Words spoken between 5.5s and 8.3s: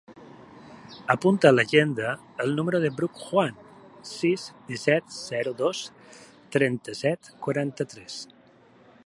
dos, trenta-set, quaranta-tres.